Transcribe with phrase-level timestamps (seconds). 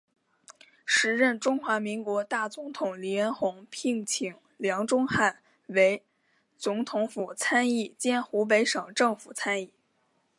[0.83, 6.01] 时任中华民国大总统黎元洪聘请梁钟汉为
[6.57, 9.71] 总统府参议兼湖北省政府参议。